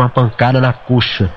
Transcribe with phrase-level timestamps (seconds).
[0.00, 1.30] uma pancada na coxa.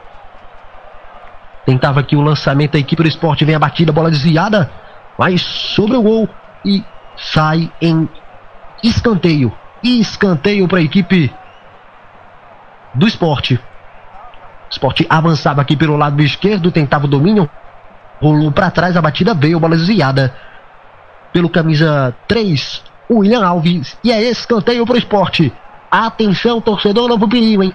[1.66, 4.70] Tentava aqui o lançamento da equipe do esporte, vem a batida, bola desviada,
[5.18, 6.30] vai sobre o gol
[6.66, 6.84] e
[7.16, 8.10] sai em
[8.84, 9.54] escanteio.
[9.84, 11.34] Escanteio para a equipe
[12.94, 13.60] do esporte.
[14.70, 17.50] Esporte avançava aqui pelo lado esquerdo, tentava o domínio,
[18.22, 20.34] rolou para trás, a batida veio, bola desviada
[21.32, 25.52] pelo camisa 3, William Alves, e é escanteio para o esporte.
[25.90, 27.74] Atenção, torcedor, novo perigo, hein?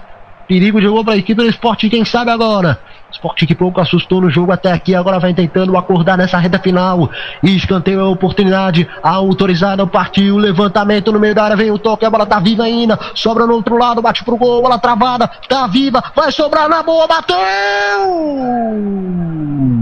[0.49, 2.79] Perigo jogou para a equipe do esporte, quem sabe agora.
[3.11, 7.07] Esporte que pouco assustou no jogo até aqui, agora vai tentando acordar nessa reta final.
[7.43, 12.25] Escanteio a oportunidade, autorizada, partiu, levantamento no meio da área, vem o toque, a bola
[12.25, 16.31] tá viva ainda, sobra no outro lado, bate pro gol, bola travada, tá viva, vai
[16.31, 17.37] sobrar na boa, bateu!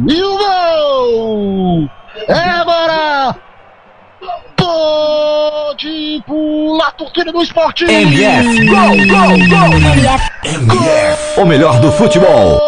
[0.09, 1.89] E o gol!
[2.27, 3.47] É agora!
[5.77, 7.85] Pode pular, torcida do esporte!
[7.85, 9.73] MF, gol, gol, gol!
[9.77, 12.59] MF, MF, o melhor do futebol.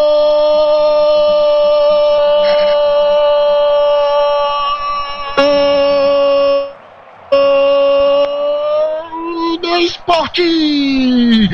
[9.82, 11.50] esporte!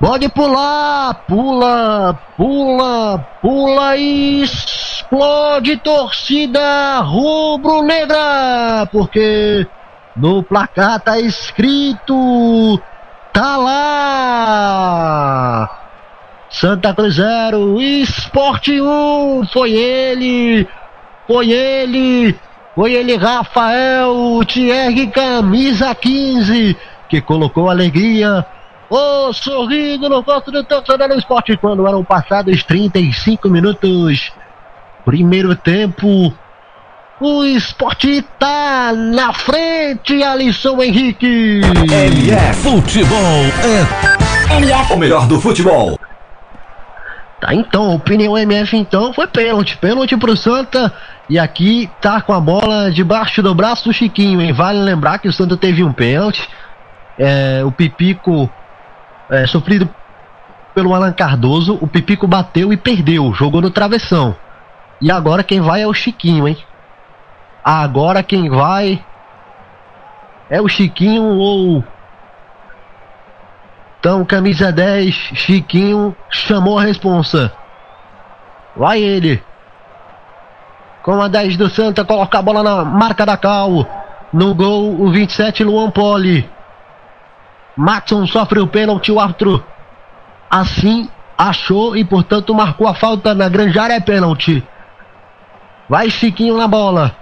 [0.00, 9.68] Pode pular, pula, pula, pula e explode torcida rubro-negra, porque
[10.16, 12.80] no placar tá escrito,
[13.32, 14.88] tá lá.
[16.50, 20.68] Santa Cruz 0, Esporte 1, um, foi ele,
[21.26, 22.38] foi ele,
[22.74, 26.76] foi ele, Rafael Thierry, camisa 15
[27.12, 28.46] que colocou alegria,
[28.88, 28.96] o
[29.28, 34.32] oh, sorriso no rosto do torcedor do esporte quando eram passados 35 minutos.
[35.04, 36.32] Primeiro tempo,
[37.22, 41.60] o esporte tá na frente, Alisson Henrique.
[41.62, 43.18] MF Futebol
[43.62, 44.92] é MF.
[44.92, 45.98] o melhor do futebol.
[47.40, 50.92] Tá, então, opinião MF então foi pênalti, pênalti pro Santa.
[51.30, 54.52] E aqui tá com a bola debaixo do braço do Chiquinho, hein?
[54.52, 56.48] Vale lembrar que o Santa teve um pênalti
[57.18, 58.50] é, o Pipico
[59.30, 59.88] é, sofrido
[60.74, 64.34] pelo Alan Cardoso, o Pipico bateu e perdeu, jogou no travessão.
[65.00, 66.56] E agora quem vai é o Chiquinho, hein?
[67.64, 69.04] Agora quem vai
[70.50, 71.84] é o Chiquinho ou.
[73.98, 77.52] Então, camisa 10, Chiquinho chamou a responsa.
[78.76, 79.42] Vai ele.
[81.02, 83.86] Com a 10 do Santa, coloca a bola na marca da Cal.
[84.32, 86.48] No gol, o 27, Luan Poli.
[87.76, 89.64] Matson sofre o pênalti, o árbitro
[90.50, 91.08] assim
[91.38, 94.66] achou e portanto marcou a falta na grande área, é pênalti.
[95.88, 97.21] Vai Chiquinho na bola.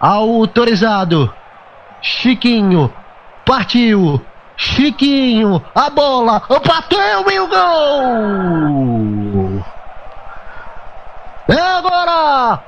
[0.00, 1.32] Autorizado.
[2.00, 2.90] Chiquinho.
[3.44, 4.18] Partiu.
[4.56, 5.62] Chiquinho.
[5.74, 6.40] A bola.
[6.48, 9.62] Bateu e o gol.
[11.48, 12.60] É agora.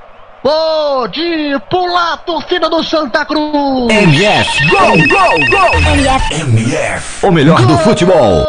[0.43, 3.95] Pode pular, torcida do Santa Cruz!
[3.95, 5.71] MF, gol, gol, gol!
[5.95, 7.69] MF, MF, o melhor gol.
[7.69, 8.45] do futebol!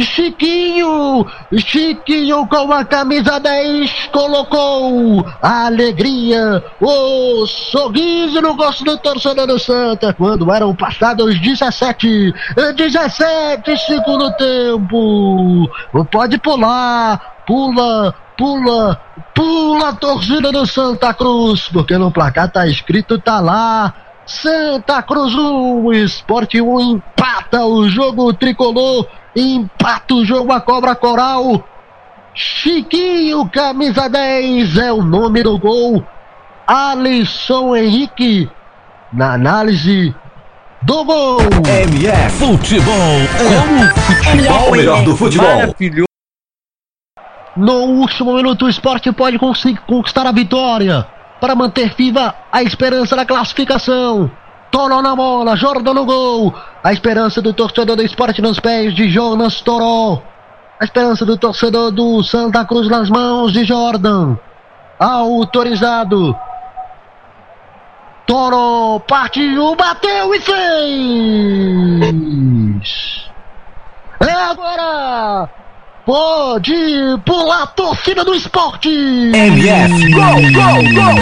[0.00, 1.26] Chiquinho!
[1.58, 2.46] Chiquinho!
[2.46, 10.14] Com a camisa 10 colocou a alegria, o sorriso no rosto do torcedor do Santa
[10.14, 12.34] quando eram passados 17,
[12.74, 15.68] 17 segundo tempo.
[16.10, 19.00] Pode pular, pula, pula,
[19.34, 23.94] pula torcida do Santa Cruz, porque no placar tá escrito, tá lá.
[24.24, 31.66] Santa Cruz 1, Esporte 1 empata o jogo tricolor Empata o jogo a cobra coral.
[32.34, 36.04] Chiquinho, camisa 10, é o nome do gol.
[36.66, 38.50] Alisson Henrique,
[39.12, 40.14] na análise
[40.82, 41.40] do gol.
[41.40, 42.94] MF Futebol.
[43.38, 45.46] Como futebol, o melhor do futebol.
[45.46, 46.06] Maravilhoso.
[47.56, 51.06] No último minuto, o esporte pode conquistar a vitória
[51.40, 54.30] para manter viva a esperança da classificação.
[54.70, 56.54] Toró na bola, Jordan no gol.
[56.82, 60.20] A esperança do torcedor do esporte nos pés de Jonas Toró.
[60.80, 64.36] A esperança do torcedor do Santa Cruz nas mãos de Jordan.
[64.98, 66.36] Autorizado.
[68.26, 71.62] Toro partiu, bateu e fez.
[74.18, 75.48] É agora.
[76.04, 76.74] Pode
[77.24, 78.88] pular a torcida do esporte.
[78.88, 81.14] MF, gol, gol, gol.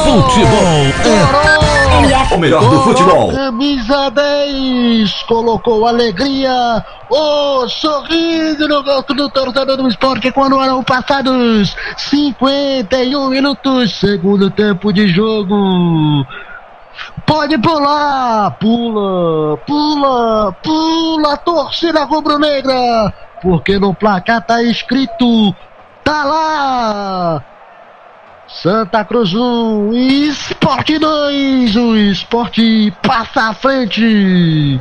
[0.03, 0.87] Futebol
[2.31, 3.31] é o melhor do futebol.
[3.31, 11.75] Camisa 10 colocou alegria, o sorriso no rosto do torcedor do esporte quando eram passados
[11.97, 16.25] 51 minutos, segundo tempo de jogo.
[17.25, 25.53] Pode pular, pula, pula, pula, torcida rubro-negra, porque no placar tá escrito
[26.07, 27.43] tá lá,
[28.47, 34.79] Santa Cruz 1, Esporte 2, o esporte passa à frente.